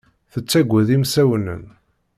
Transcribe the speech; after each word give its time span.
Tettaggad 0.31 0.87
imsawnen. 0.95 1.63